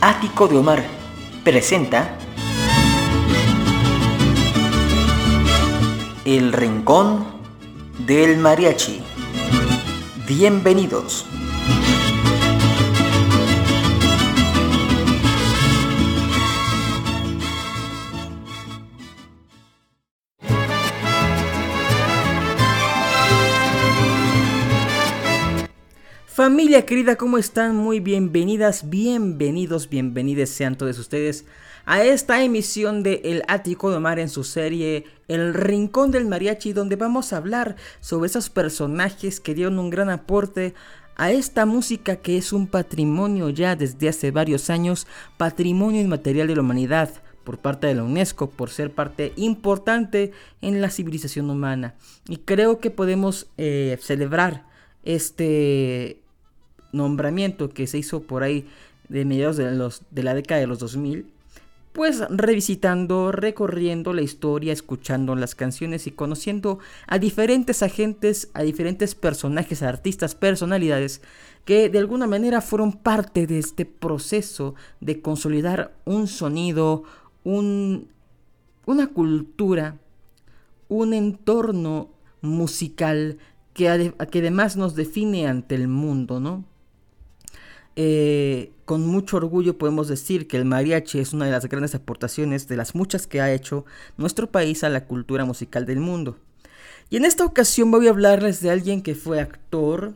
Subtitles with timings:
[0.00, 0.84] Ático de Omar
[1.44, 2.16] presenta
[6.24, 7.26] El Rincón
[8.06, 9.02] del Mariachi.
[10.26, 11.26] Bienvenidos.
[26.42, 27.76] Familia querida, ¿cómo están?
[27.76, 31.44] Muy bienvenidas, bienvenidos, bienvenidos sean todos ustedes
[31.86, 36.72] a esta emisión de El Ático de Mar en su serie El Rincón del Mariachi,
[36.72, 40.74] donde vamos a hablar sobre esos personajes que dieron un gran aporte
[41.14, 46.56] a esta música que es un patrimonio ya desde hace varios años, patrimonio inmaterial de
[46.56, 51.94] la humanidad por parte de la UNESCO, por ser parte importante en la civilización humana.
[52.26, 54.66] Y creo que podemos eh, celebrar
[55.04, 56.21] este
[56.92, 58.66] nombramiento que se hizo por ahí
[59.08, 61.26] de mediados de, los, de la década de los 2000,
[61.92, 69.14] pues revisitando, recorriendo la historia, escuchando las canciones y conociendo a diferentes agentes, a diferentes
[69.14, 71.20] personajes, artistas, personalidades
[71.64, 77.04] que de alguna manera fueron parte de este proceso de consolidar un sonido,
[77.44, 78.08] un,
[78.86, 79.98] una cultura,
[80.88, 82.08] un entorno
[82.40, 83.38] musical
[83.74, 86.64] que, que además nos define ante el mundo, ¿no?
[87.94, 92.68] Eh, con mucho orgullo podemos decir que el mariachi es una de las grandes aportaciones
[92.68, 93.84] de las muchas que ha hecho
[94.16, 96.38] nuestro país a la cultura musical del mundo.
[97.10, 100.14] Y en esta ocasión voy a hablarles de alguien que fue actor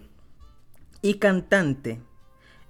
[1.03, 2.01] y cantante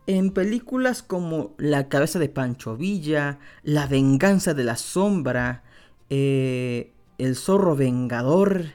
[0.06, 5.62] en películas como La cabeza de Pancho Villa, La venganza de la sombra,
[6.10, 8.66] eh, El zorro vengador,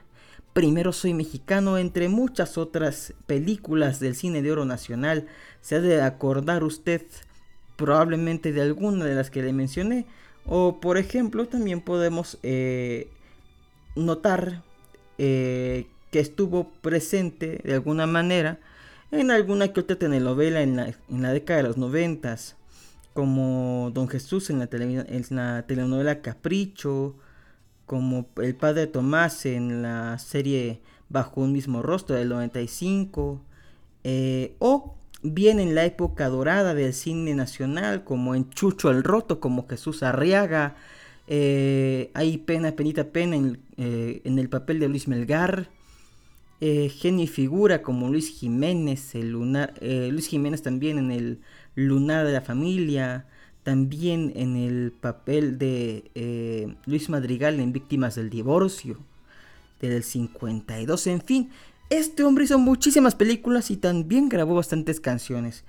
[0.54, 5.28] Primero soy mexicano, entre muchas otras películas del cine de oro nacional.
[5.62, 7.02] Se ha de acordar usted
[7.76, 10.06] probablemente de alguna de las que le mencioné.
[10.46, 13.10] O por ejemplo también podemos eh,
[13.96, 14.64] notar
[15.18, 18.60] eh, que estuvo presente de alguna manera
[19.12, 22.56] en alguna que otra telenovela en la, en la década de los noventas.
[23.14, 27.16] Como Don Jesús en la, en la telenovela Capricho
[27.92, 33.42] como el padre Tomás en la serie Bajo un mismo rostro del 95,
[34.06, 39.40] eh, o bien en la época dorada del cine nacional, como en Chucho el Roto,
[39.40, 40.76] como Jesús Arriaga,
[41.28, 45.70] eh, hay pena, penita, pena en, eh, en, el papel de Luis Melgar,
[46.60, 51.40] genio y figura como Luis Jiménez, el lunar, Luis Jiménez también en el
[51.76, 53.26] Lunar de la Familia,
[53.64, 58.98] también en el papel de eh, Luis Madrigal en Víctimas del Divorcio
[59.80, 61.08] del 52.
[61.08, 61.50] En fin,
[61.92, 65.66] este hombre hizo muchísimas películas y también grabó bastantes canciones.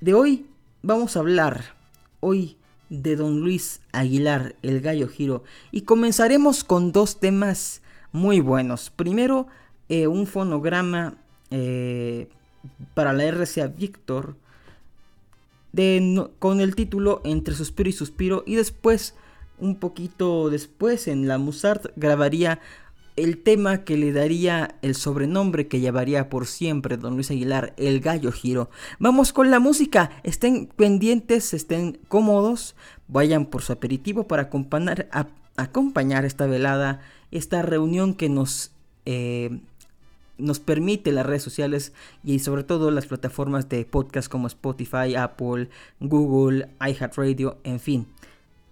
[0.00, 0.46] De hoy
[0.82, 1.76] vamos a hablar,
[2.20, 2.56] hoy,
[2.88, 5.44] de don Luis Aguilar, el gallo giro.
[5.70, 8.90] Y comenzaremos con dos temas muy buenos.
[8.90, 9.48] Primero,
[9.90, 11.18] eh, un fonograma
[11.50, 12.28] eh,
[12.94, 14.36] para la RCA Víctor
[16.38, 19.14] con el título Entre suspiro y suspiro y después,
[19.58, 22.60] un poquito después, en la Musart grabaría
[23.16, 28.00] el tema que le daría el sobrenombre que llevaría por siempre don Luis Aguilar, el
[28.00, 28.70] gallo giro.
[28.98, 32.76] Vamos con la música, estén pendientes, estén cómodos,
[33.08, 35.08] vayan por su aperitivo para acompañar,
[35.56, 37.00] acompañar esta velada,
[37.30, 38.72] esta reunión que nos...
[39.06, 39.60] Eh,
[40.38, 45.70] nos permite las redes sociales y sobre todo las plataformas de podcast como Spotify, Apple,
[45.98, 48.06] Google, iHeartRadio, en fin.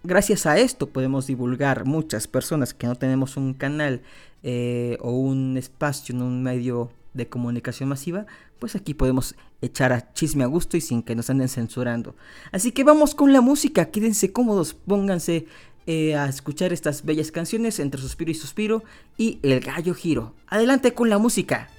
[0.06, 4.02] Gracias a esto podemos divulgar muchas personas que no tenemos un canal
[4.42, 8.26] eh, o un espacio en un medio de comunicación masiva,
[8.58, 12.14] pues aquí podemos echar a chisme a gusto y sin que nos anden censurando.
[12.52, 15.46] Así que vamos con la música, quédense cómodos, pónganse
[15.86, 18.84] eh, a escuchar estas bellas canciones entre suspiro y suspiro
[19.16, 20.34] y el gallo giro.
[20.48, 21.70] Adelante con la música.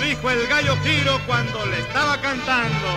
[0.00, 2.88] Dijo el gallo giro cuando le estaba cantando.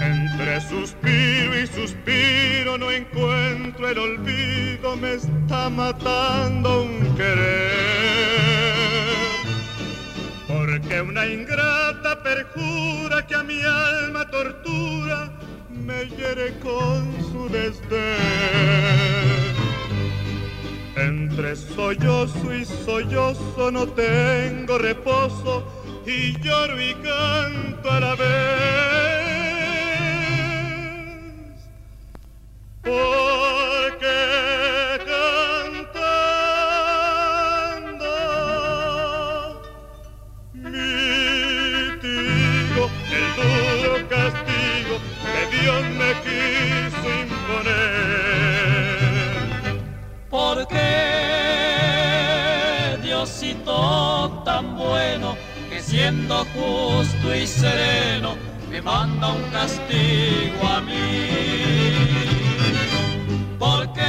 [0.00, 8.74] Entre suspiro y suspiro no encuentro el olvido, me está matando un querer.
[10.46, 15.32] Porque una ingrata perjura que a mi alma tortura,
[15.70, 19.43] me hiere con su desdén.
[20.96, 25.64] Entre sollozo y sollozo no tengo reposo,
[26.06, 28.93] y lloro y canto a la vez.
[57.46, 58.36] Sereno
[58.70, 61.28] me manda un castigo a mí.
[63.58, 64.02] Porque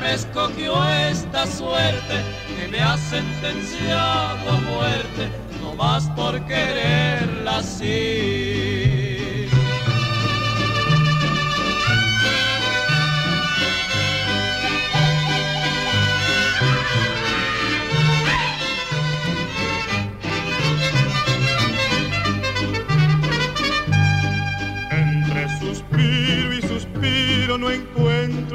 [0.00, 0.72] me escogió
[1.10, 2.14] esta suerte
[2.56, 5.28] que me ha sentenciado a muerte,
[5.62, 8.37] no más por quererla así.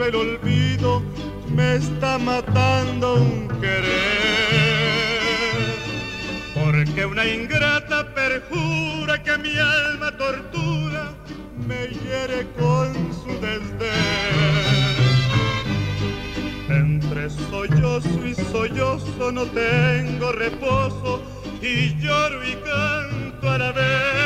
[0.06, 1.02] El olvido,
[1.50, 3.84] me está matando un querer.
[6.54, 11.14] Porque una ingrata perjura que mi alma tortura,
[11.68, 13.94] me hiere con su desdén.
[16.70, 21.24] Entre sollozo y sollozo no tengo reposo
[21.62, 24.24] y lloro y canto a la vez.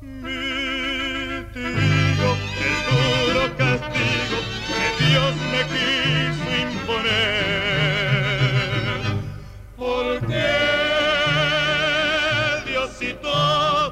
[0.01, 1.59] mitigo
[2.65, 4.37] el duro castigo
[4.67, 7.29] que Dios me quiso imponer.
[9.77, 10.45] Porque
[12.65, 13.35] Diosito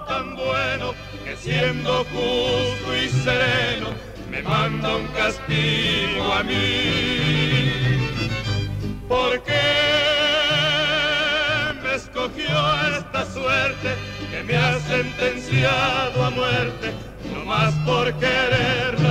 [0.07, 0.87] tan bueno
[1.23, 3.89] que siendo justo y sereno
[4.31, 7.66] me manda un castigo a mí.
[9.07, 9.53] Porque
[11.81, 13.95] me escogió esta suerte
[14.29, 16.93] que me ha sentenciado a muerte,
[17.33, 19.06] no más por quererla.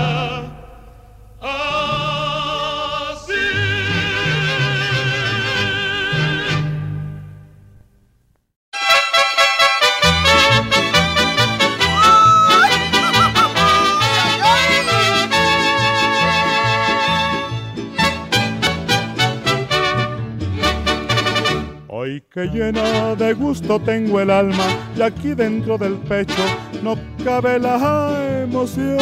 [22.57, 24.65] Llena de gusto tengo el alma
[24.97, 26.43] y aquí dentro del pecho
[26.83, 28.97] no cabe la emoción.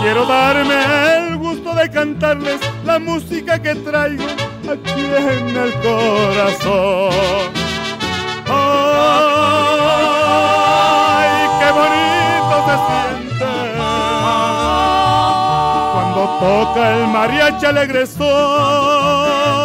[0.00, 4.24] Quiero darme el gusto de cantarles la música que traigo
[4.70, 7.10] aquí en el corazón.
[8.46, 9.73] ¡Ay,
[16.40, 17.66] toca el mariachi.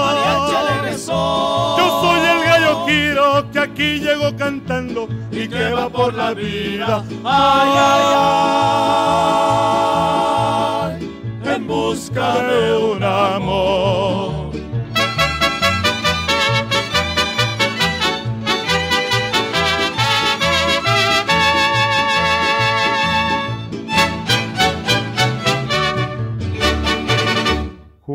[0.02, 1.78] Mariachi alegresón.
[1.78, 7.04] Yo soy el gallo Quiro que aquí llego cantando y que va por la vida.
[7.24, 8.04] Ay, ay,
[10.94, 14.49] ay, en busca de un amor.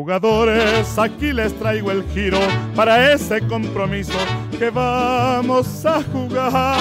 [0.05, 2.37] Jugadores, aquí les traigo el giro
[2.75, 4.13] para ese compromiso
[4.51, 6.77] que vamos a jugar.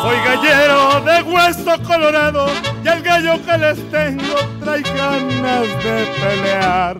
[0.00, 2.46] Soy gallero de hueso colorado
[2.82, 6.96] y el gallo que les tengo trae ganas de pelear.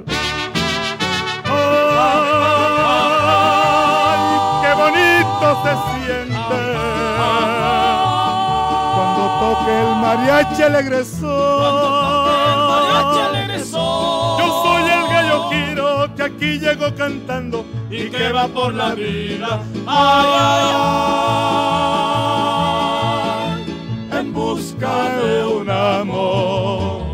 [1.47, 2.21] ¡Ay,
[4.61, 6.59] qué bonito se siente!
[8.95, 11.31] Cuando toque el mariachi alegresón.
[11.31, 12.20] Mariachi
[15.31, 19.63] gallo Quiro que aquí llego cantando y que va por la vida.
[19.87, 20.71] Ay, ay,
[24.13, 27.10] ay, en busca de un amor.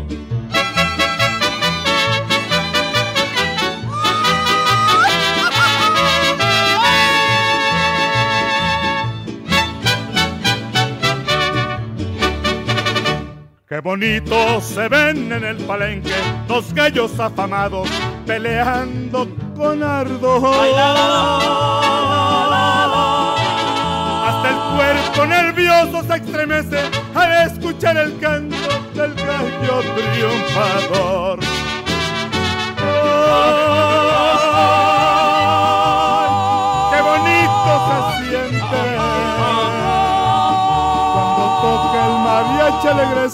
[13.77, 16.15] Qué bonitos se ven en el palenque
[16.47, 17.87] dos gallos afamados
[18.25, 20.49] peleando con ardor.
[24.25, 26.79] Hasta el cuerpo nervioso se estremece
[27.13, 28.55] al escuchar el canto
[28.95, 31.39] del gallo triunfador.
[36.17, 38.81] ¡Ay, ¡Qué bonito se siente!
[41.13, 43.29] Cuando toca el mariachi alegre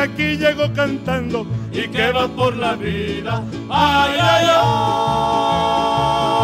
[0.00, 3.42] que aquí llego cantando y que va por la vida.
[3.68, 6.39] Ay, ay, ay.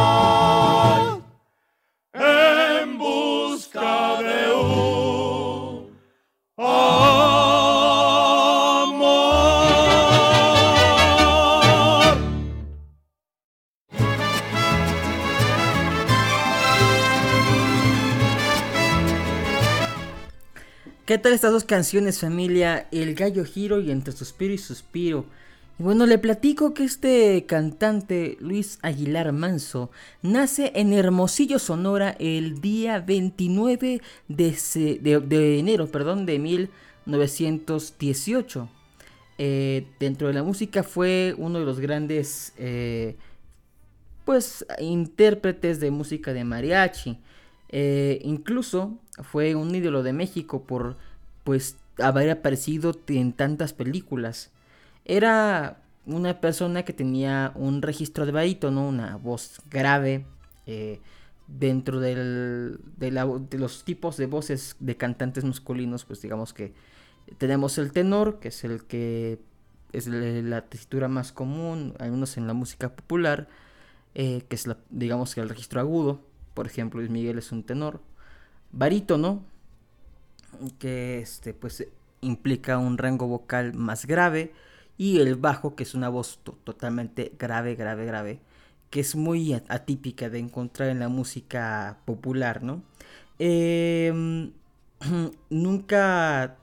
[21.17, 22.89] ¿Qué tal estas dos canciones, familia?
[22.93, 25.25] El gallo giro y entre suspiro y suspiro.
[25.79, 32.61] Y bueno, le platico que este cantante, Luis Aguilar Manso, nace en Hermosillo, Sonora, el
[32.61, 34.57] día 29 de,
[35.01, 38.69] de- de enero perdón, de 1918.
[39.39, 43.17] Eh, dentro de la música fue uno de los grandes eh,
[44.27, 47.17] pues intérpretes de música de mariachi.
[47.69, 50.97] Eh, incluso fue un ídolo de México por
[51.45, 54.51] pues haber aparecido en tantas películas.
[55.05, 60.27] Era una persona que tenía un registro de barítono, una voz grave.
[60.69, 61.01] eh,
[61.49, 66.75] dentro del- de, la- de los tipos de voces de cantantes masculinos, pues digamos que
[67.39, 69.39] tenemos el tenor, que es el que
[69.93, 73.49] es la tesitura más común, al menos en la música popular,
[74.15, 76.21] eh, que es la, digamos que el registro agudo,
[76.57, 78.01] por ejemplo, Luis Miguel es un tenor,
[78.73, 79.45] barítono,
[80.79, 81.87] que este pues
[82.21, 84.53] implica un rango vocal más grave,
[84.99, 88.41] y el bajo, que es una voz to- totalmente grave, grave, grave,
[88.91, 92.83] que es muy atípica de encontrar en la música popular, ¿no?
[93.39, 94.53] Em,
[95.51, 96.57] nunca,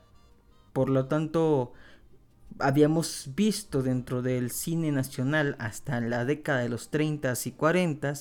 [0.73, 1.73] por lo tanto,
[2.59, 8.13] habíamos visto dentro del cine nacional hasta la década de los 30 y 40,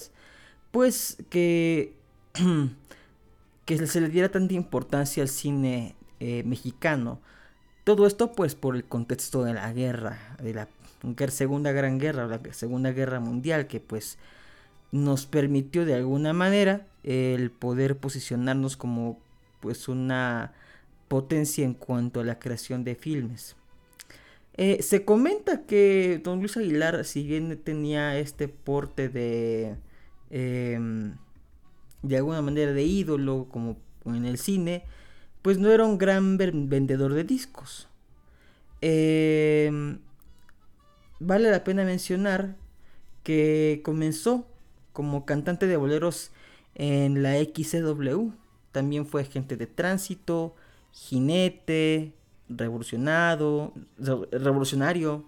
[0.73, 1.95] pues que,
[3.65, 7.21] que se le diera tanta importancia al cine eh, mexicano.
[7.85, 10.69] Todo esto pues por el contexto de la guerra, de la
[11.29, 14.19] Segunda Gran Guerra, la Segunda Guerra Mundial, que pues
[14.93, 19.19] nos permitió de alguna manera el poder posicionarnos como
[19.61, 20.53] pues una
[21.09, 23.57] potencia en cuanto a la creación de filmes.
[24.57, 29.77] Eh, se comenta que don Luis Aguilar, si bien tenía este porte de,
[30.33, 31.15] em,
[32.03, 34.85] de alguna manera de ídolo, como en el cine,
[35.43, 37.89] pues no era un gran vendedor de discos.
[38.83, 40.01] Em,
[41.21, 42.57] vale la pena mencionar
[43.23, 44.47] que comenzó
[44.93, 46.33] como cantante de boleros
[46.75, 48.33] en la XCW.
[48.73, 50.55] También fue agente de tránsito,
[50.93, 52.15] jinete,
[52.49, 55.25] revolucionado, re- revolucionario.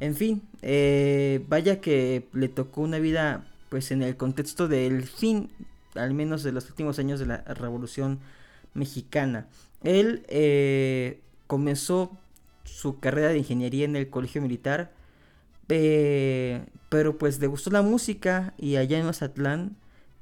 [0.00, 5.48] En fin, eh, vaya que le tocó una vida pues en el contexto del fin,
[5.94, 8.18] al menos de los últimos años de la Revolución
[8.74, 9.46] Mexicana.
[9.82, 12.18] Él eh, comenzó
[12.64, 14.92] su carrera de ingeniería en el Colegio Militar,
[15.68, 19.76] eh, pero pues le gustó la música y allá en Mazatlán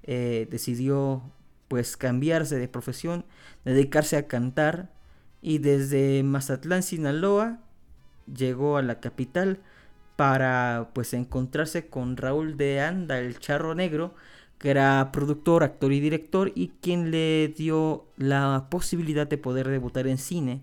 [0.04, 1.22] eh, decidió
[1.68, 3.24] pues cambiarse de profesión,
[3.64, 4.90] dedicarse a cantar
[5.40, 7.60] y desde Mazatlán, Sinaloa,
[8.26, 9.60] llegó a la capital
[10.18, 14.16] para pues encontrarse con Raúl de Anda, el charro negro,
[14.58, 20.08] que era productor, actor y director y quien le dio la posibilidad de poder debutar
[20.08, 20.60] en cine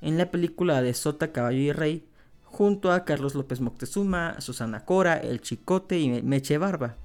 [0.00, 2.02] en la película de Sota, Caballo y Rey,
[2.44, 6.96] junto a Carlos López Moctezuma, Susana Cora, El Chicote y Meche Barba.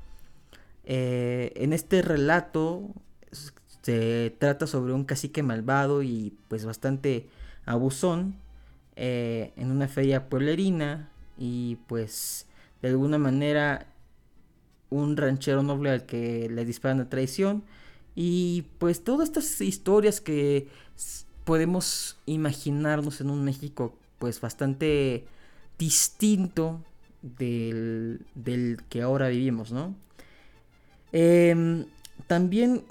[0.85, 2.91] Eh, en este relato
[3.81, 7.27] se trata sobre un cacique malvado y pues bastante
[7.65, 8.35] abusón
[8.95, 12.47] eh, en una feria pueblerina y pues
[12.81, 13.87] de alguna manera
[14.89, 17.63] un ranchero noble al que le disparan a traición
[18.15, 20.67] y pues todas estas historias que
[21.45, 25.25] podemos imaginarnos en un México pues bastante
[25.77, 26.81] distinto
[27.21, 29.95] del, del que ahora vivimos, ¿no?
[31.11, 31.85] Em,
[32.27, 32.83] también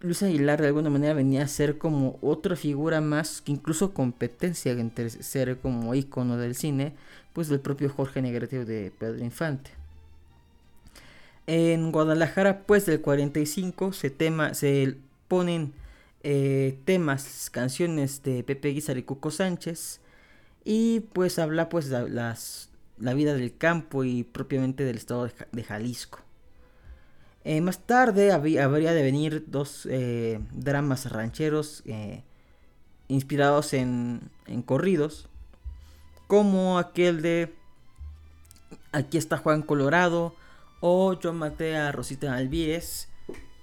[0.00, 4.72] Luis Aguilar de alguna manera venía a ser como otra figura más, que incluso competencia
[4.72, 6.94] entre ser como ícono del cine,
[7.34, 8.22] pues del propio Jorge
[8.64, 9.72] de Pedro Infante.
[11.46, 14.96] En Guadalajara, pues del 45 se, tema, se
[15.28, 15.74] ponen
[16.22, 20.00] eh, temas, canciones de Pepe Guizar y Cuco Sánchez
[20.64, 25.30] y pues habla pues la, las, la vida del campo y propiamente del estado de,
[25.30, 26.20] Ja- de Jalisco.
[27.44, 31.82] Eh, más tarde habría de venir dos eh, dramas rancheros
[33.08, 35.28] inspirados en, en corridos,
[36.26, 37.54] como aquel de
[38.92, 40.34] Aquí está Juan Colorado
[40.80, 43.08] o Yo maté a Rosita Alvírez,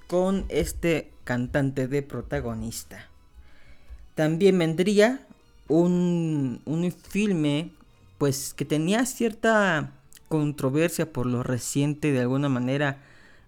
[0.08, 3.08] con este cantante de protagonista.
[4.16, 5.26] También vendría
[5.70, 7.72] un, un filme
[8.18, 9.92] pues que tenía cierta
[10.28, 12.98] controversia por lo reciente de alguna manera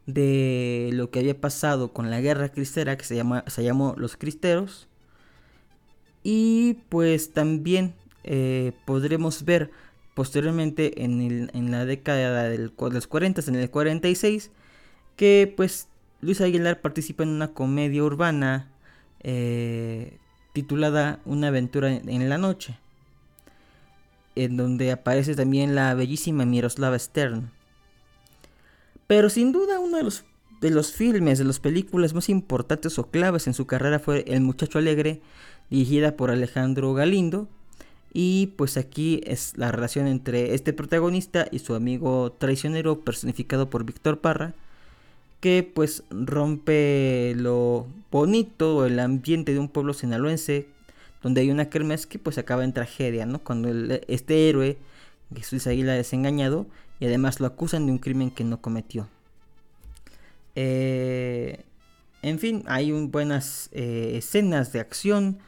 [0.06, 4.16] de lo que había pasado con la guerra cristera que se, llama, se llamó Los
[4.16, 4.88] Cristeros.
[6.24, 7.94] Y pues también
[8.24, 9.72] eh, podremos ver
[10.14, 14.52] posteriormente en, la década de los 40, en el 46,
[15.16, 15.88] que pues
[16.22, 18.72] Luis Aguilar participa en una comedia urbana
[19.22, 20.18] eh,
[20.54, 22.78] titulada Una aventura en la noche,
[24.36, 27.52] en donde aparece también la bellísima Miroslava Stern.
[29.08, 30.26] Pero sin duda uno de los,
[30.62, 34.42] de los filmes, de las películas más importantes o claves en su carrera fue El
[34.42, 35.22] Muchacho Alegre,
[35.70, 37.48] dirigida por Alejandro Galindo.
[38.14, 43.84] Y pues aquí es la relación entre este protagonista y su amigo traicionero personificado por
[43.84, 44.54] Víctor Parra,
[45.40, 50.68] que pues rompe lo bonito el ambiente de un pueblo sinaloense
[51.24, 53.40] donde hay una kermés que pues acaba en tragedia, ¿no?
[53.40, 53.70] Cuando
[54.08, 54.78] este héroe,
[55.34, 56.68] Jesús Aguila, es engañado
[57.00, 59.08] y además lo acusan de un crimen que no cometió.
[60.56, 61.64] Eh,
[62.22, 65.40] en fin, hay buenas eh, escenas de acción,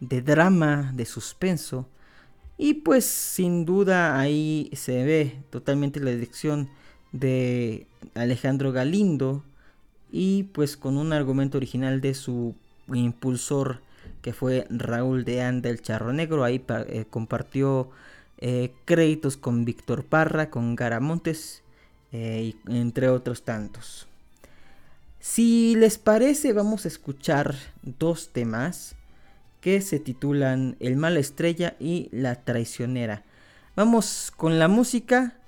[0.00, 1.88] de drama, de suspenso.
[2.62, 6.70] Y pues sin duda ahí se ve totalmente la dirección
[7.10, 9.42] de Alejandro Galindo
[10.12, 12.54] y pues con un argumento original de su
[12.86, 13.80] impulsor
[14.20, 16.44] que fue Raúl de Anda el Charro Negro.
[16.44, 17.90] Ahí eh, compartió
[18.38, 21.64] eh, créditos con Víctor Parra, con Garamontes,
[22.12, 24.06] eh, y entre otros tantos.
[25.18, 28.94] Si les parece, vamos a escuchar dos temas
[29.62, 33.22] que se titulan El mala estrella y La traicionera.
[33.76, 35.38] Vamos con la música,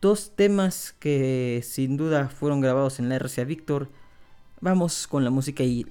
[0.00, 3.90] dos temas que sin duda fueron grabados en la RCA Víctor.
[4.60, 5.86] Vamos con la música y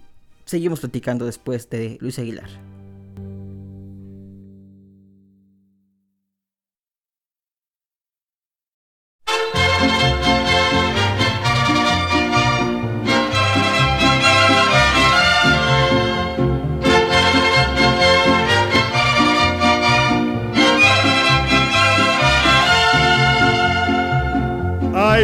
[0.46, 2.50] seguimos platicando después de Luis Aguilar.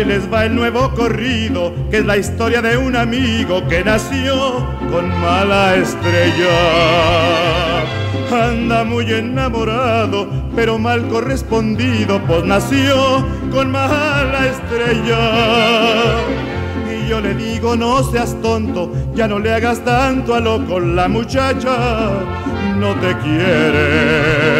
[0.09, 5.07] Les va el nuevo corrido, que es la historia de un amigo que nació con
[5.21, 6.49] mala estrella.
[8.31, 15.19] Anda muy enamorado, pero mal correspondido, pues nació con mala estrella.
[16.91, 21.07] Y yo le digo, no seas tonto, ya no le hagas tanto a loco, la
[21.07, 22.09] muchacha
[22.79, 24.58] no te quiere.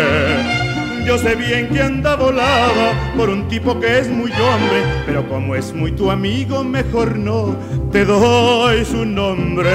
[1.10, 5.56] Yo sé bien que anda volada por un tipo que es muy hombre, pero como
[5.56, 7.56] es muy tu amigo, mejor no
[7.92, 9.72] te doy su nombre.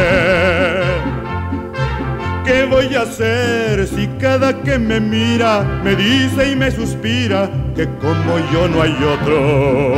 [2.44, 7.88] ¿Qué voy a hacer si cada que me mira me dice y me suspira que
[7.98, 9.94] como yo no hay otro?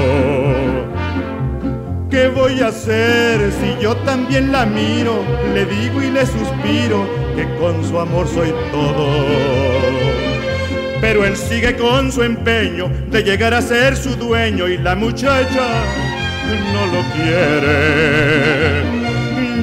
[2.09, 5.23] ¿Qué voy a hacer si yo también la miro?
[5.53, 9.76] Le digo y le suspiro que con su amor soy todo
[11.01, 15.67] pero él sigue con su empeño de llegar a ser su dueño y la muchacha
[16.73, 18.85] no lo quiere.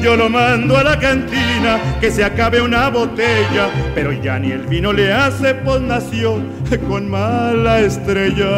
[0.02, 4.64] Yo lo mando a la cantina que se acabe una botella, pero ya ni el
[4.68, 6.42] vino le hace, pues nació
[6.90, 8.52] con mala estrella.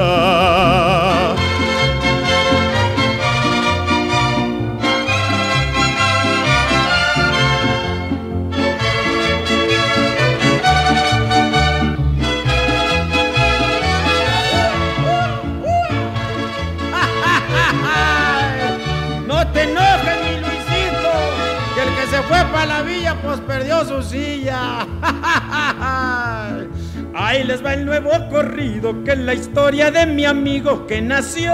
[27.35, 31.51] Ahí les va el nuevo corrido, que es la historia de mi amigo que nació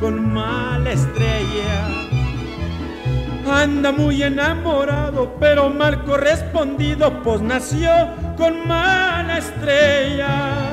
[0.00, 1.86] con mala estrella.
[3.46, 7.90] Anda muy enamorado, pero mal correspondido, pues nació
[8.38, 10.70] con mala estrella.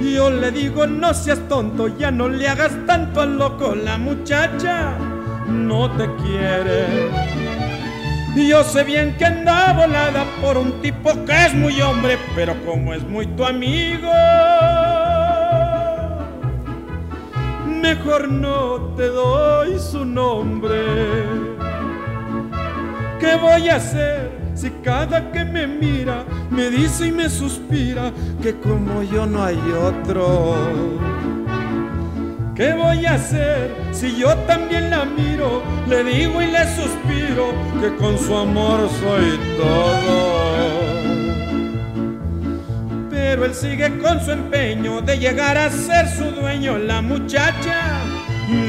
[0.00, 4.92] Yo le digo, no seas tonto, ya no le hagas tanto al loco, la muchacha
[5.48, 7.39] no te quiere.
[8.36, 12.94] Yo sé bien que anda volada por un tipo que es muy hombre, pero como
[12.94, 14.10] es muy tu amigo,
[17.66, 21.24] mejor no te doy su nombre.
[23.18, 28.54] ¿Qué voy a hacer si cada que me mira me dice y me suspira que
[28.60, 31.09] como yo no hay otro?
[32.60, 35.62] ¿Qué voy a hacer si yo también la miro?
[35.88, 40.90] Le digo y le suspiro que con su amor soy todo.
[43.08, 46.76] Pero él sigue con su empeño de llegar a ser su dueño.
[46.76, 47.98] La muchacha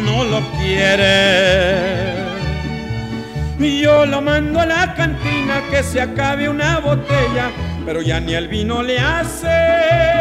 [0.06, 2.14] no lo quiere.
[3.60, 7.52] Y yo lo mando a la cantina que se acabe una botella,
[7.86, 10.21] pero ya ni el vino le hace.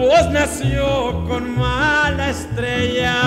[0.00, 3.20] Pues nació con mala estrella.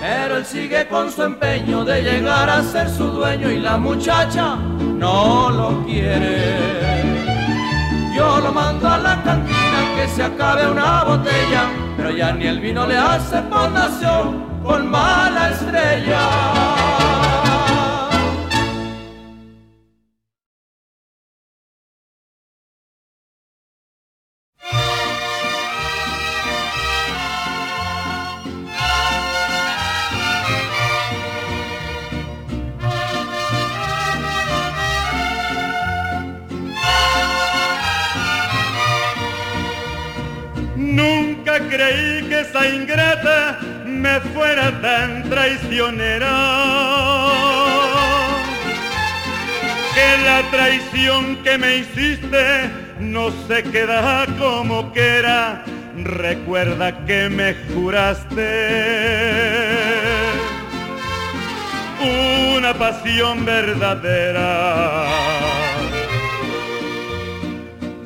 [0.00, 4.56] Pero él sigue con su empeño de llegar a ser su dueño y la muchacha
[4.56, 6.56] no lo quiere.
[8.16, 9.55] Yo lo mando a la cantina
[9.96, 13.70] que se acabe una botella, pero ya ni el vino le hace por
[49.94, 52.68] Que la traición que me hiciste
[52.98, 55.64] no se queda como que era.
[55.96, 58.96] Recuerda que me juraste
[62.56, 65.06] una pasión verdadera.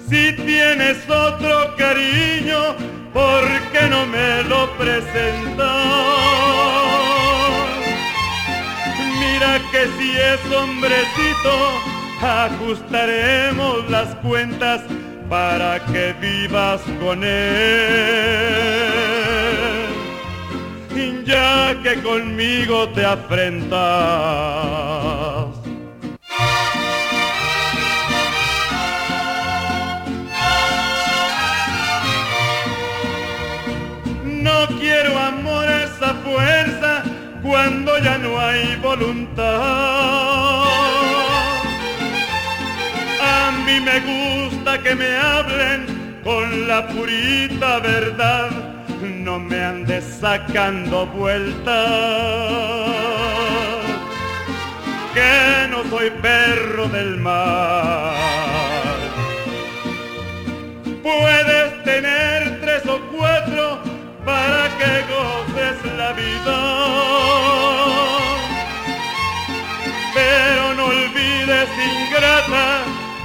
[0.07, 2.77] Si tienes otro cariño,
[3.15, 6.80] ¿por qué no me lo presentó?
[9.99, 11.53] Si es hombrecito,
[12.21, 14.83] ajustaremos las cuentas
[15.29, 18.91] para que vivas con él.
[21.25, 23.71] Ya que conmigo te afrentas.
[38.03, 39.45] Ya no hay voluntad.
[43.21, 48.51] A mí me gusta que me hablen con la purita verdad,
[49.03, 51.75] no me andes sacando vueltas.
[55.15, 58.15] Que no soy perro del mar.
[61.03, 63.81] Puedes tener tres o cuatro
[64.25, 66.80] para que goces la vida.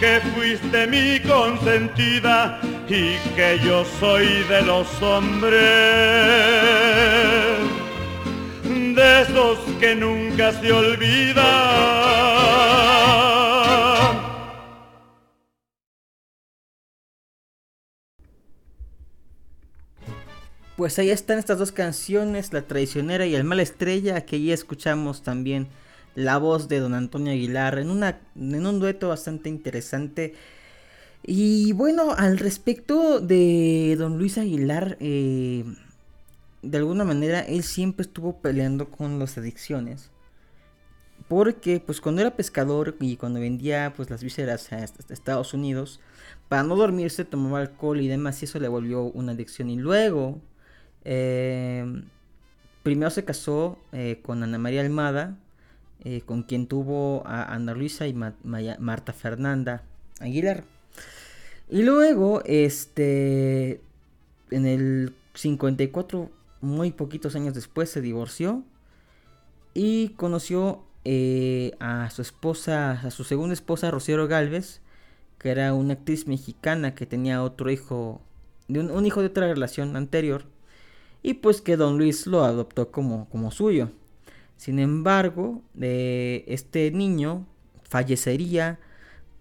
[0.06, 5.60] Que fuiste mi consentida y que yo soy de los hombres,
[8.63, 11.46] de esos que nunca se olvidan.
[20.78, 25.24] Pues ahí están estas dos canciones, La traicionera y El mala estrella, que ya escuchamos
[25.24, 25.68] también
[26.15, 30.34] la voz de don Antonio Aguilar en, una, en un dueto bastante interesante.
[31.23, 35.65] Y bueno, al respecto de don Luis Aguilar, eh,
[36.62, 40.12] de alguna manera él siempre estuvo peleando con las adicciones.
[41.28, 45.99] Porque pues cuando era pescador y cuando vendía pues las vísceras a Estados Unidos,
[46.47, 49.69] para no dormirse tomaba alcohol y demás y eso le volvió una adicción.
[49.69, 50.39] Y luego
[51.04, 52.04] eh,
[52.84, 55.38] primero se casó eh, con Ana María Almada,
[56.04, 59.84] eh, con quien tuvo a Ana Luisa y Marta Fernanda
[60.20, 60.64] Aguilar.
[61.70, 63.82] Y luego, este,
[64.52, 66.30] en el 54,
[66.62, 68.64] muy poquitos años después, se divorció
[69.74, 70.84] y conoció
[71.80, 74.82] a su esposa, a su segunda esposa, Rocío Galvez,
[75.38, 78.22] que era una actriz mexicana que tenía otro hijo,
[78.68, 80.46] de un hijo de otra relación anterior
[81.22, 83.90] y pues que don Luis lo adoptó como suyo.
[84.58, 87.46] Sin embargo, este niño
[87.84, 88.80] fallecería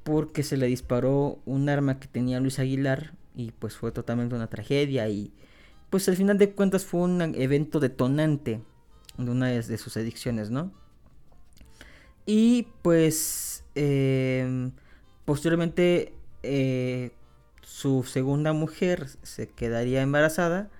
[0.03, 4.49] porque se le disparó un arma que tenía Luis Aguilar y pues fue totalmente una
[4.49, 5.33] tragedia y
[5.91, 8.61] pues al final de cuentas fue un evento detonante
[9.17, 10.73] de una de sus adicciones, ¿no?
[12.27, 14.73] Y pues em,
[15.25, 17.13] posteriormente eh,
[17.63, 20.71] su segunda mujer se quedaría embarazada,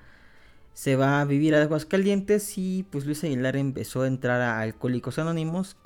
[0.75, 5.19] se va a vivir a Aguascalientes y pues Luis Aguilar empezó a entrar a Alcohólicos
[5.19, 5.77] Anónimos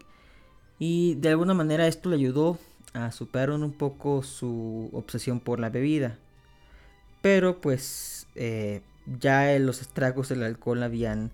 [0.78, 2.58] y de alguna manera esto le ayudó
[2.94, 6.18] a superar un poco su obsesión por la bebida.
[7.20, 8.82] Pero pues eh,
[9.20, 11.32] ya los estragos del alcohol habían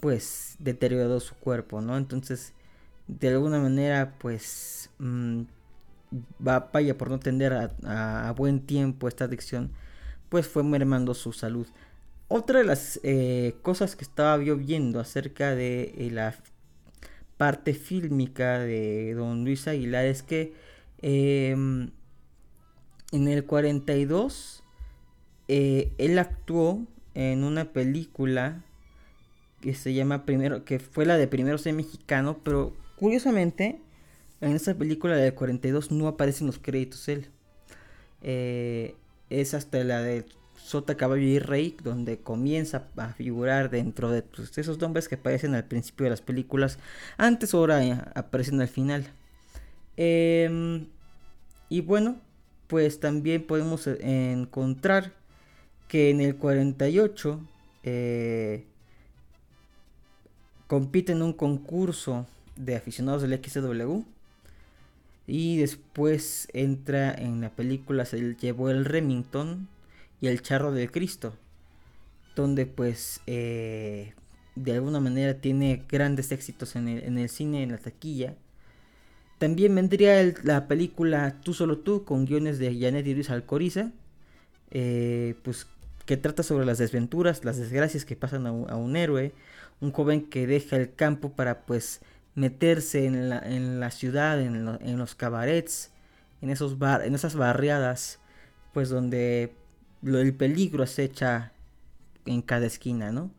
[0.00, 1.96] pues deteriorado su cuerpo, ¿no?
[1.96, 2.54] Entonces
[3.06, 5.42] de alguna manera pues mmm,
[6.46, 9.72] va vaya por no tender a, buen tiempo esta adicción
[10.28, 11.66] pues fue mermando su salud.
[12.30, 16.34] Otra de las eh, cosas que estaba yo viendo acerca de eh, la
[17.38, 20.52] parte fílmica de don Luis Aguilar es que
[21.00, 21.90] em,
[23.12, 24.62] en el 42
[25.48, 28.62] eh, él actuó en una película
[29.62, 33.80] que se llama primero que fue la de primero ser mexicano pero curiosamente
[34.42, 37.30] en esa película del 42 no aparecen los créditos él.
[39.30, 40.24] Es hasta la de
[40.62, 45.54] Sota, Caballo y Rey, donde comienza a figurar dentro de pues, esos nombres que aparecen
[45.54, 46.78] al principio de las películas,
[47.16, 49.06] antes o ahora eh, aparecen al final.
[49.96, 50.86] Em,
[51.68, 52.16] y bueno,
[52.66, 55.12] pues también podemos eh, encontrar
[55.88, 57.40] que en el 48
[57.82, 58.64] eh,
[60.66, 64.02] compite en un concurso de aficionados del XW.
[65.26, 69.68] Y después entra en la película, se llevó el Remington
[70.20, 71.34] y el charro del Cristo,
[72.34, 74.14] donde pues eh,
[74.54, 78.34] de alguna manera tiene grandes éxitos en el, cine, en la taquilla.
[79.38, 83.92] También vendría la película Tú solo tú con guiones de Janet y Luis Alcoriza,
[84.70, 85.66] eh, pues
[86.06, 89.32] que trata sobre las desventuras, las desgracias que pasan a un, héroe,
[89.80, 92.00] un joven que deja el campo para pues
[92.34, 95.90] meterse en la, ciudad, en, los cabarets,
[96.40, 98.20] en, esos bar, en esas barriadas,
[98.72, 99.52] pues donde
[100.02, 101.52] el peligro acecha
[102.26, 103.30] en cada esquina, ¿no?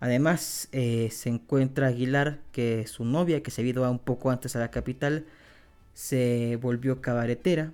[0.00, 4.58] Además, eh, se encuentra Aguilar, que su novia, que se ido un poco antes a
[4.58, 5.26] la capital,
[5.94, 7.72] se volvió cabaretera.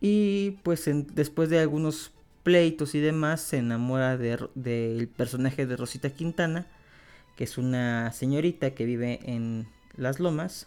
[0.00, 2.10] Y pues después de algunos
[2.42, 6.66] pleitos y demás, se enamora del personaje de Rosita Quintana,
[7.36, 10.66] que es una señorita que vive en las lomas.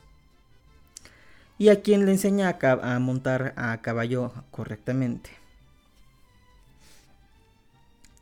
[1.57, 5.38] Y a quien le enseña a montar a caballo correctamente.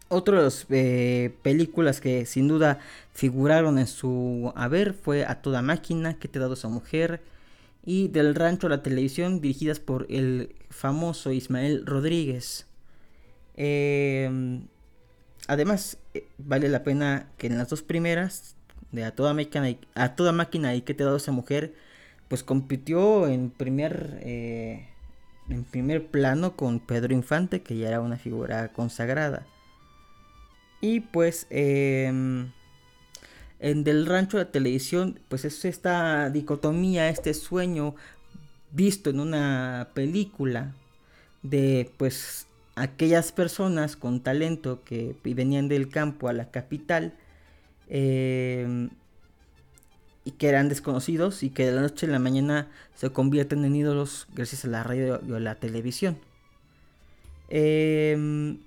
[0.09, 2.79] Otras eh, películas que sin duda
[3.13, 7.21] figuraron en su haber fue A Toda Máquina, Que te ha dado esa mujer,
[7.85, 12.67] y Del Rancho a la Televisión, dirigidas por el famoso Ismael Rodríguez.
[13.55, 14.67] Em,
[15.47, 18.55] además, eh, vale la pena que en las dos primeras,
[18.91, 21.73] de A Toda Máquina y, a toda máquina y Que te ha dado esa mujer,
[22.29, 24.87] pues compitió en primer, eh,
[25.49, 29.45] en primer plano con Pedro Infante, que ya era una figura consagrada.
[30.81, 32.51] Y pues em,
[33.59, 37.95] en Del Rancho de Televisión, pues es esta dicotomía, este sueño
[38.71, 40.73] visto en una película
[41.41, 47.13] de pues aquellas personas con talento que venían del campo a la capital
[47.89, 48.89] em,
[50.25, 53.75] y que eran desconocidos y que de la noche a la mañana se convierten en
[53.75, 56.19] ídolos gracias a la radio y a la televisión.
[57.49, 58.57] Eh,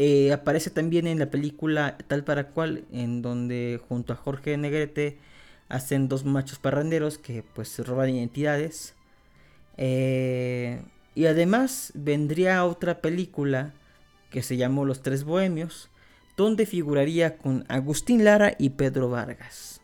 [0.00, 5.18] eh, aparece también en la película Tal para cual, en donde junto a Jorge Negrete
[5.68, 8.94] hacen dos machos parranderos que pues roban identidades.
[9.76, 10.80] Eh,
[11.16, 13.74] y además vendría otra película
[14.30, 15.90] que se llamó Los Tres Bohemios,
[16.36, 19.80] donde figuraría con Agustín Lara y Pedro Vargas.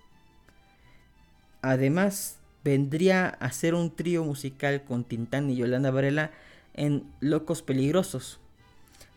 [1.60, 6.30] Además, vendría a ser un trío musical con Tintán y Yolanda Varela
[6.72, 8.38] en Locos Peligrosos,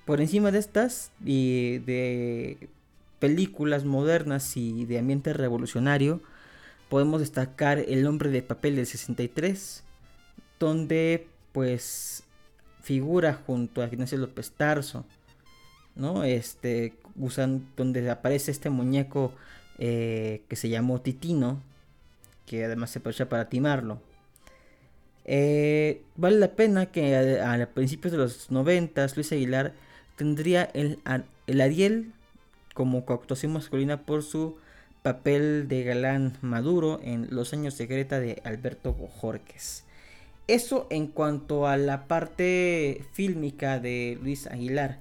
[0.07, 2.69] por encima de estas y de
[3.19, 6.21] películas modernas y de ambiente revolucionario,
[6.87, 9.83] podemos destacar El hombre de papel del 63,
[10.61, 12.23] donde pues
[12.81, 15.03] figura junto a Ignacio López Tarso,
[15.95, 16.23] ¿no?
[16.23, 19.33] Este, usan, donde aparece este muñeco
[19.77, 21.61] eh, que se llamó Titino,
[22.45, 24.01] que además se aprovecha para timarlo.
[25.25, 29.73] Eh, vale la pena que a, a principios de los 90 Luis Aguilar
[30.17, 30.99] tendría el,
[31.47, 32.11] el Ariel
[32.73, 34.57] como coactuación masculina por su
[35.01, 39.85] papel de galán maduro en Los años de Greta de Alberto Bojorques.
[40.47, 44.99] Eso en cuanto a la parte fílmica de Luis Aguilar.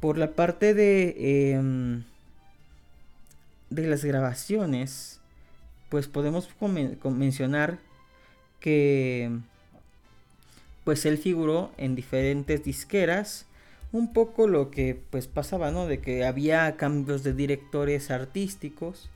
[0.00, 2.04] Por la parte de, em,
[3.70, 5.20] de las grabaciones,
[5.88, 6.48] pues podemos
[7.04, 7.78] mencionar
[8.60, 9.30] que
[10.84, 13.46] pues él figuró en diferentes disqueras.
[13.92, 15.86] Un poco lo que pues pasaba, ¿no?
[15.86, 19.10] De que había cambios de directores artísticos.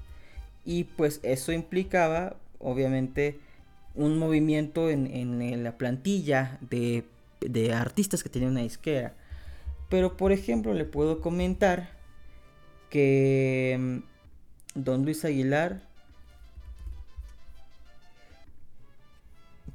[0.64, 3.38] Y pues eso implicaba, obviamente,
[3.94, 7.04] un movimiento en, la plantilla de,
[7.40, 9.14] de artistas que tenía una disquera.
[9.88, 11.90] Pero por ejemplo le puedo comentar
[12.88, 15.82] que mm, Don Luis Aguilar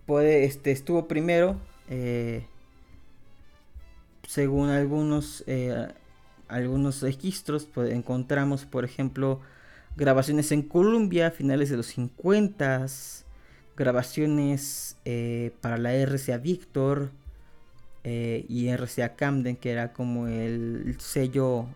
[0.07, 1.57] puede, este, estuvo primero,
[1.89, 2.45] eh,
[4.27, 5.87] según algunos, eh,
[6.49, 9.39] algunos registros, pues, encontramos, por ejemplo,
[9.95, 12.85] grabaciones en Colombia a finales de los 50,
[13.77, 17.11] grabaciones eh, para la RCA Victor
[18.03, 21.67] y RCA Camden, que era como el sello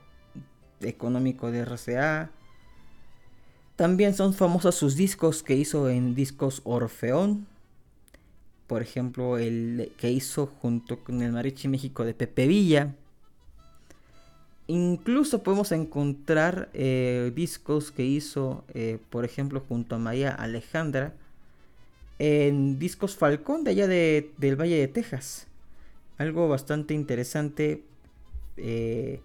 [0.79, 2.31] económico de RCA.
[3.75, 7.47] También son famosos sus discos que hizo en discos Orfeón,
[8.71, 12.95] por ejemplo, el que hizo junto con el Mariachi México de Pepe Villa.
[14.67, 21.13] Incluso podemos encontrar eh, discos que hizo, eh, por ejemplo, junto a María Alejandra,
[22.17, 25.47] en discos Falcón de allá de, del Valle de Texas.
[26.17, 27.83] Algo bastante interesante
[28.55, 29.19] eh,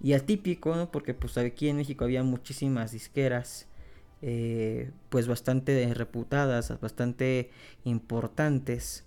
[0.00, 3.66] y atípico, porque pues aquí en México había muchísimas disqueras
[4.22, 7.50] eh, pues bastante reputadas, bastante
[7.84, 9.04] importantes.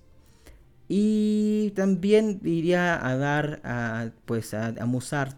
[0.88, 5.38] Y también iría a dar a, pues a, Musart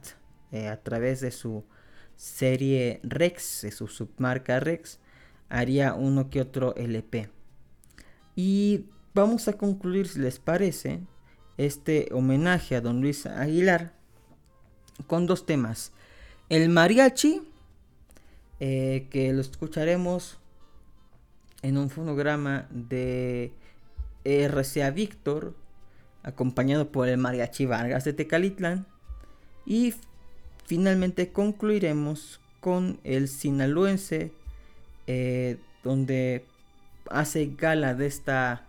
[0.51, 1.63] eh, a través de su
[2.15, 4.99] serie Rex, de su submarca Rex,
[5.47, 7.29] haría uno que otro LP.
[8.35, 11.01] Y vamos a concluir, si les parece,
[11.57, 13.93] este homenaje a don Luis Aguilar
[15.05, 15.91] con dos temas.
[16.49, 17.41] El mariachi
[18.59, 20.37] eh, que lo escucharemos
[21.61, 23.51] en un fonograma de
[24.23, 25.55] RCA Víctor,
[26.23, 28.85] acompañado por el Mariachi Vargas de Tecalitlán.
[29.65, 29.93] Y
[30.65, 34.31] finalmente concluiremos con el sinaloense,
[35.07, 36.45] eh, donde
[37.09, 38.65] hace gala de esta,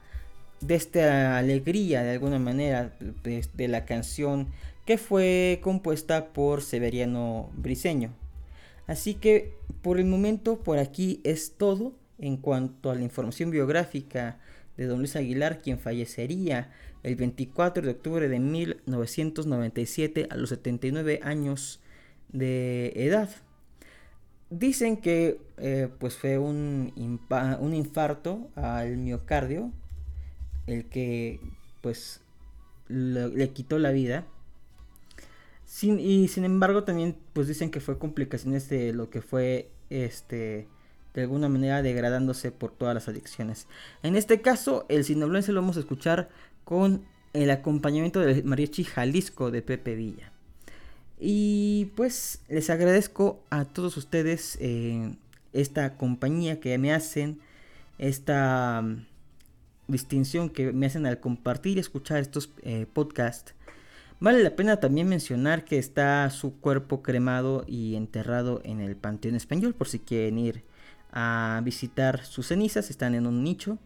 [0.61, 4.48] de esta alegría de alguna manera de la canción
[4.85, 8.12] que fue compuesta por Severiano Briseño.
[8.88, 14.40] Así que por el momento por aquí es todo en cuanto a la información biográfica
[14.77, 16.72] de don Luis Aguilar, quien fallecería
[17.03, 21.81] el 24 de octubre de 1997 a los 79 años
[22.33, 23.29] de edad.
[24.51, 26.92] Dicen que eh, pues fue un,
[27.61, 29.70] un infarto al miocardio,
[30.66, 31.40] el que
[31.83, 32.22] pues
[32.88, 34.27] le quitó la vida
[35.83, 40.66] y sin embargo también pues dicen que fue complicaciones de lo que fue este
[41.14, 43.66] de alguna manera degradándose por todas las adicciones.
[44.02, 46.31] En este caso el sinaloense lo vamos a escuchar
[46.64, 50.33] con el acompañamiento del mariachi Jalisco de Pepe Villa.
[51.20, 55.16] Y pues les agradezco a todos ustedes eh,
[55.52, 57.40] esta compañía que me hacen,
[57.98, 59.07] esta mm,
[59.88, 63.54] distinción que me hacen al compartir y escuchar estos eh, podcasts
[64.20, 69.37] Vale la pena también mencionar que está su cuerpo cremado y enterrado en el Panteón
[69.37, 70.64] Español, por si quieren ir
[71.12, 73.78] a visitar sus cenizas, están en un nicho.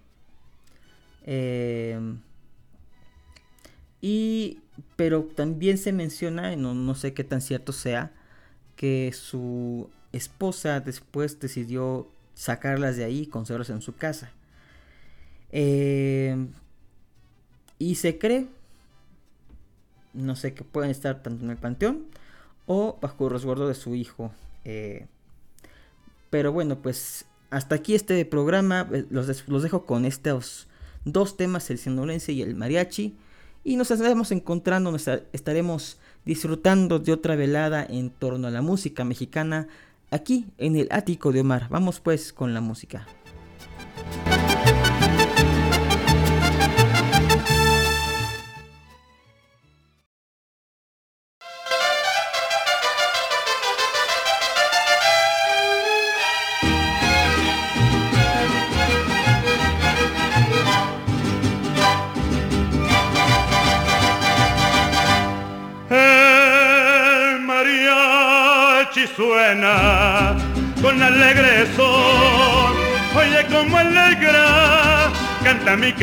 [1.25, 2.21] Em,
[4.01, 4.61] y,
[4.97, 8.13] pero también se menciona, no, no sé qué tan cierto sea,
[8.77, 14.33] que su esposa después decidió sacarlas de ahí y conservarlas en su casa.
[15.53, 16.49] Em,
[17.79, 18.49] y se cree
[20.15, 22.05] no sé, que pueden estar tanto en el panteón
[22.67, 24.33] o bajo el resguardo de su hijo.
[24.65, 25.07] Eh,
[26.31, 28.89] pero bueno, pues hasta aquí este programa.
[28.93, 30.69] Eh, los, los dejo con estos
[31.05, 33.15] dos temas, el sinaloense y el mariachi.
[33.65, 39.05] Y nos estaremos encontrando, nos estaremos disfrutando de otra velada en torno a la música
[39.05, 39.69] mexicana
[40.11, 41.69] aquí en el ático de Omar.
[41.69, 43.07] Vamos pues con la música.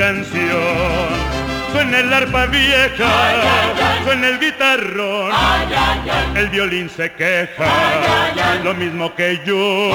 [0.10, 1.07] Canción.
[1.72, 3.12] Suena el arpa vieja,
[4.03, 5.32] suena el guitarrón,
[6.36, 7.72] el violín se queja,
[8.64, 9.91] lo mismo que yo.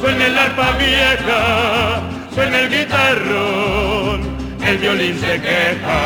[0.00, 2.00] Suena el arpa vieja,
[2.34, 6.00] suena el guitarrón, el violín se queja,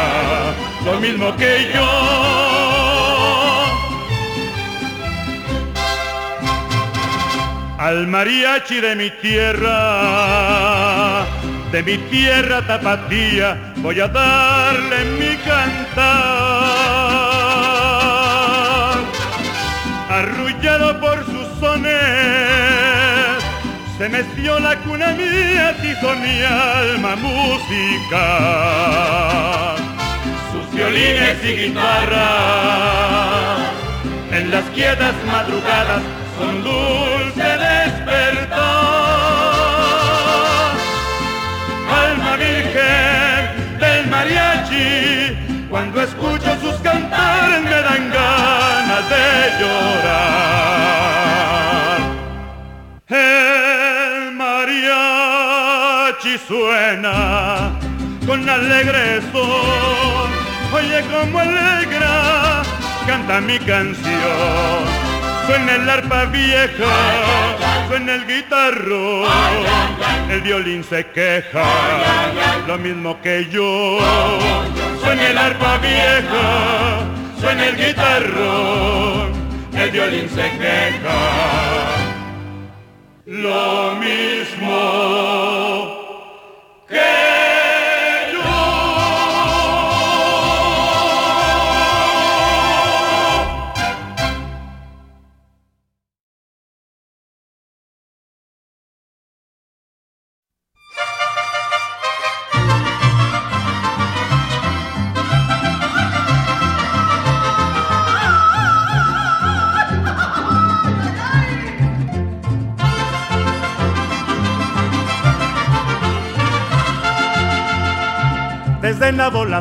[0.85, 1.87] lo mismo que yo.
[7.79, 9.75] Al mariachi de mi tierra,
[11.73, 16.07] de mi tierra tapatía, voy a darle mi cantar.
[20.09, 21.93] Arrullado por sus sones,
[23.99, 28.25] se metió la cuna mía, dijo mi alma música.
[30.53, 32.21] Sus violines y guitarras,
[34.31, 36.03] en las quietas madrugadas,
[36.39, 37.86] son dulce despertar.
[44.17, 45.37] Mariachi,
[45.69, 49.27] cuando escucho sus cantares me dan ganas de
[49.59, 50.77] llorar.
[53.09, 57.15] El mariachi suena
[58.27, 60.29] con alegre son,
[60.79, 62.17] oye como alegra,
[63.07, 64.81] canta mi canción.
[65.47, 66.95] Suena el arpa vieja,
[67.89, 69.25] suena el guitarro,
[70.31, 71.65] el violín se queja,
[72.67, 73.99] lo mismo que yo.
[75.01, 77.05] Suena el arpa vieja,
[77.41, 79.29] suena el guitarro,
[79.75, 81.19] el violín se queja,
[83.27, 84.77] lo mismo
[86.89, 87.26] que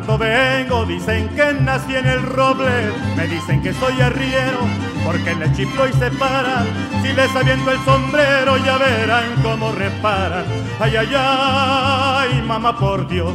[0.01, 4.59] vengo, dicen que nací en el roble, me dicen que soy arriero,
[5.05, 6.65] porque le chiflo y se paran,
[7.01, 10.45] si les aviento el sombrero ya verán cómo reparan.
[10.79, 13.33] Ay, ay, ay, mamá, por Dios,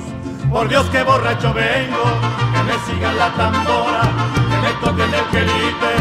[0.50, 2.04] por Dios que borracho vengo,
[2.52, 4.02] que me siga la tambora,
[4.50, 5.92] que me toquen el quelite,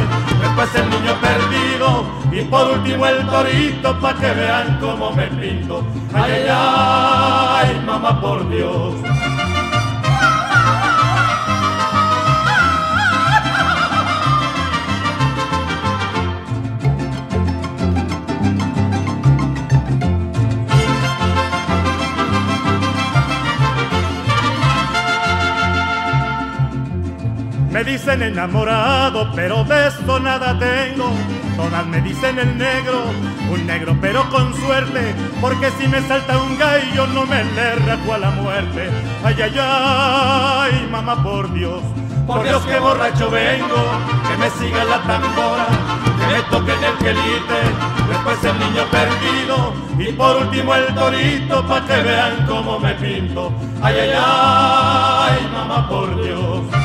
[0.41, 5.85] después el niño perdido, y por último el torito, pa' que vean cómo me pinto.
[6.13, 8.95] Ay, ay, ay, mamá, por Dios.
[27.79, 31.13] Me dicen enamorado, pero de esto nada tengo.
[31.55, 33.05] Todas me dicen el negro,
[33.49, 38.13] un negro pero con suerte, porque si me salta un gallo no me le rajo
[38.13, 38.89] a la muerte.
[39.23, 41.81] Ay, ay, ay, mamá, por Dios,
[42.27, 43.81] por Dios que borracho vengo,
[44.27, 45.67] que me siga la tambora,
[46.19, 47.61] que me toquen el quelite,
[48.09, 53.53] después el niño perdido y por último el torito pa' que vean cómo me pinto.
[53.81, 56.78] Ay, ay, ay, mamá, por Dios.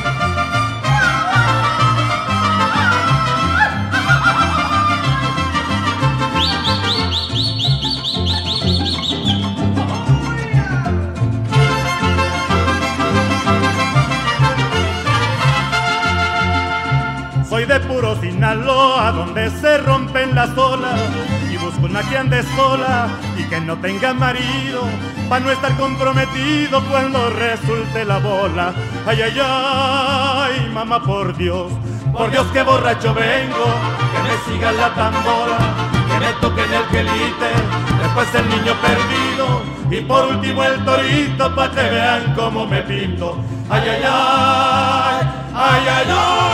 [17.74, 21.00] De puro Sinaloa, donde se rompen las olas.
[21.52, 24.82] Y busco una que ande sola y que no tenga marido,
[25.28, 28.72] para no estar comprometido cuando resulte la bola.
[29.06, 31.72] Ay, ay, ay, mamá, por Dios,
[32.12, 33.64] por Dios que borracho vengo,
[34.12, 35.58] que me siga la tambora,
[36.08, 37.50] que me toquen el quelite,
[38.02, 43.36] después el niño perdido y por último el torito para que vean cómo me pinto.
[43.68, 46.53] Ay, ay, ay, ay, ay, ay.